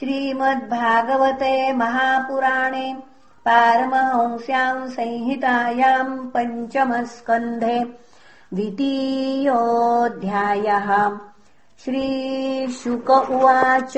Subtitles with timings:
[0.00, 2.96] श्रीमद्भागवते महापुराणे
[3.46, 7.98] पारमहंस्याम् संहितायाम् पञ्चमस्कन्धे
[8.54, 11.18] द्वितीयोऽध्यायः।
[11.84, 13.96] श्रीशुक उवाच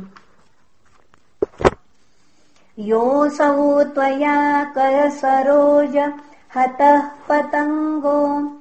[2.79, 6.13] योऽसौ त्वया करसरोज
[6.57, 8.53] हतः पतङ्गो।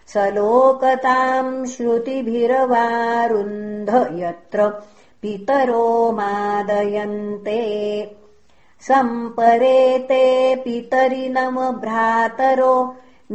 [0.09, 4.83] स लोकताम् श्रुतिभिरवारुन्ध यत्र
[5.26, 7.61] पितरो मादयन्ते
[8.88, 10.18] सम्परेते
[10.64, 12.75] पितरि नम भ्रातरो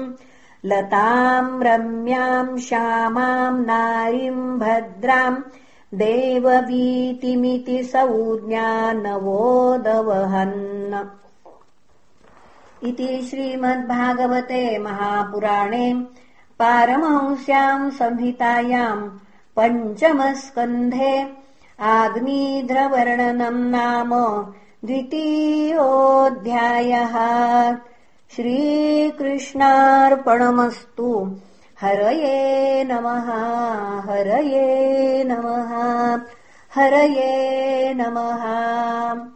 [0.72, 5.42] लताम् रम्याम् श्यामाम् नारीम् भद्राम्
[6.04, 8.94] देववीतिमिति संज्ञानवोदवहन्
[12.84, 16.06] इति श्रीमद्भागवते महापुराणे
[16.58, 19.10] पारमहंस्याम् संहितायाम्
[19.58, 21.32] पञ्चमस्कन्धे
[21.80, 24.10] आग्नीध्रवर्णनम् नाम
[24.84, 27.16] द्वितीयोऽध्यायः।
[28.36, 31.36] श्रीकृष्णार्पणमस्तु।
[31.80, 33.30] हरये नमः
[34.10, 35.72] हरये नमः
[36.74, 39.33] हरये नमः